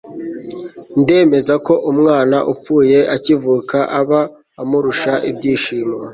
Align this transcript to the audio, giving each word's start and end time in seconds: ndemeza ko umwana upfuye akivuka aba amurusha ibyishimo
ndemeza 1.01 1.53
ko 1.65 1.73
umwana 1.91 2.37
upfuye 2.51 2.99
akivuka 3.15 3.77
aba 3.99 4.21
amurusha 4.61 5.13
ibyishimo 5.29 5.95